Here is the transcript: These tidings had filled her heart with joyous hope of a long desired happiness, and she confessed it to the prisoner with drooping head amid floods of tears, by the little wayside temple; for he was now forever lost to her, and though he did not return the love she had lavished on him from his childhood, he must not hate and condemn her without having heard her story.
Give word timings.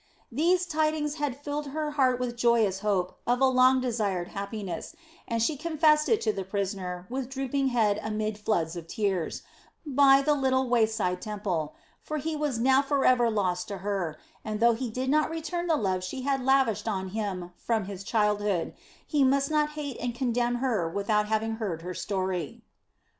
These 0.31 0.65
tidings 0.65 1.17
had 1.21 1.37
filled 1.39 1.67
her 1.67 1.91
heart 1.91 2.19
with 2.19 2.35
joyous 2.35 2.79
hope 2.79 3.19
of 3.27 3.39
a 3.39 3.45
long 3.45 3.79
desired 3.79 4.29
happiness, 4.29 4.95
and 5.27 5.43
she 5.43 5.55
confessed 5.55 6.09
it 6.09 6.21
to 6.21 6.33
the 6.33 6.43
prisoner 6.43 7.05
with 7.07 7.29
drooping 7.29 7.67
head 7.67 7.99
amid 8.01 8.39
floods 8.39 8.75
of 8.75 8.87
tears, 8.87 9.43
by 9.85 10.23
the 10.23 10.33
little 10.33 10.67
wayside 10.67 11.21
temple; 11.21 11.75
for 12.01 12.17
he 12.17 12.35
was 12.35 12.57
now 12.57 12.81
forever 12.81 13.29
lost 13.29 13.67
to 13.67 13.77
her, 13.85 14.17
and 14.43 14.59
though 14.59 14.73
he 14.73 14.89
did 14.89 15.11
not 15.11 15.29
return 15.29 15.67
the 15.67 15.77
love 15.77 16.03
she 16.03 16.23
had 16.23 16.43
lavished 16.43 16.87
on 16.87 17.09
him 17.09 17.51
from 17.55 17.85
his 17.85 18.03
childhood, 18.03 18.73
he 19.05 19.23
must 19.23 19.51
not 19.51 19.73
hate 19.77 19.97
and 19.99 20.15
condemn 20.15 20.55
her 20.55 20.89
without 20.89 21.27
having 21.27 21.57
heard 21.57 21.83
her 21.83 21.93
story. 21.93 22.63